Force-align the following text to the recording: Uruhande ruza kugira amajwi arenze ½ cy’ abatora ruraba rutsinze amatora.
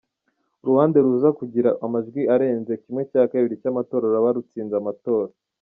Uruhande 0.63 0.97
ruza 1.05 1.29
kugira 1.39 1.69
amajwi 1.85 2.21
arenze 2.33 2.73
½ 2.93 3.13
cy’ 3.61 3.67
abatora 3.71 4.03
ruraba 4.05 4.29
rutsinze 4.35 4.73
amatora. 4.81 5.31